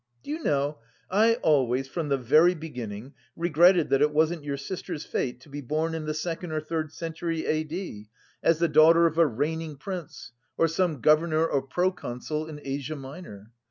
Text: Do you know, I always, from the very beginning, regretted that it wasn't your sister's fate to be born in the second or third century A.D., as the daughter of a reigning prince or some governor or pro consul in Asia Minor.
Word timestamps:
Do 0.23 0.31
you 0.31 0.41
know, 0.43 0.79
I 1.11 1.35
always, 1.43 1.87
from 1.87 2.09
the 2.09 2.17
very 2.17 2.55
beginning, 2.55 3.13
regretted 3.35 3.91
that 3.91 4.01
it 4.01 4.09
wasn't 4.09 4.43
your 4.43 4.57
sister's 4.57 5.05
fate 5.05 5.39
to 5.41 5.49
be 5.49 5.61
born 5.61 5.93
in 5.93 6.05
the 6.05 6.15
second 6.15 6.51
or 6.51 6.59
third 6.59 6.91
century 6.91 7.45
A.D., 7.45 8.09
as 8.41 8.57
the 8.57 8.67
daughter 8.67 9.05
of 9.05 9.19
a 9.19 9.27
reigning 9.27 9.75
prince 9.77 10.31
or 10.57 10.67
some 10.67 11.01
governor 11.01 11.45
or 11.45 11.61
pro 11.61 11.91
consul 11.91 12.47
in 12.47 12.59
Asia 12.63 12.95
Minor. 12.95 13.51